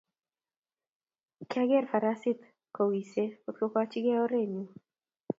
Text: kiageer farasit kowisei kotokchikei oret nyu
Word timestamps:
kiageer 1.49 1.85
farasit 1.91 2.39
kowisei 2.75 3.29
kotokchikei 3.43 4.17
oret 4.23 4.47
nyu 4.53 4.63